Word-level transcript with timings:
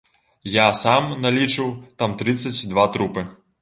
Я 0.53 0.65
сам 0.83 1.13
налічыў 1.27 1.71
там 2.03 2.19
трыццаць 2.23 2.59
два 2.75 2.93
трупы. 2.95 3.31